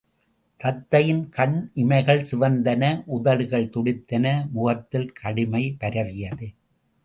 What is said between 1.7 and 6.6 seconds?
இமைகள் சிவந்தன உதடுகள் துடித்தன முகத்தில் கடுமை பரவியது.